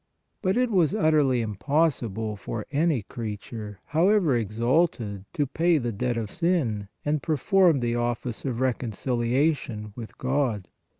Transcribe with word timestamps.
But 0.41 0.57
it 0.57 0.71
was 0.71 0.89
THE 0.89 0.97
REDEMPTION 0.97 1.17
189 1.19 1.19
utterly 1.19 1.41
impossible 1.87 2.35
for 2.35 2.65
any 2.71 3.03
creature, 3.03 3.81
however 3.85 4.35
exalted, 4.35 5.25
to 5.33 5.45
pay 5.45 5.77
the 5.77 5.91
debt 5.91 6.17
of 6.17 6.31
sin 6.31 6.87
and 7.05 7.21
perform 7.21 7.81
the 7.81 7.93
office 7.95 8.43
of 8.43 8.59
reconciliation 8.61 9.93
with 9.95 10.17
God. 10.17 10.69